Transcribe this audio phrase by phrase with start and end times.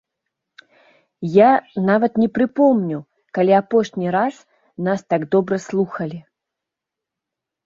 [1.33, 1.49] Я
[1.89, 2.99] нават не прыпомню,
[3.39, 4.35] калі апошні раз
[4.89, 6.19] нас так добра слухалі.